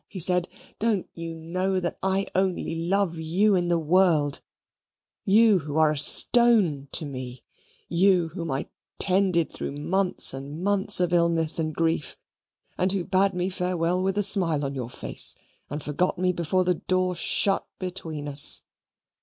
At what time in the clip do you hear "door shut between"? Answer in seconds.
16.73-18.27